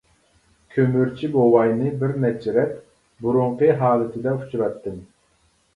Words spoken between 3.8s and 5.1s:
ھالىتىدە ئۇچراتتىم.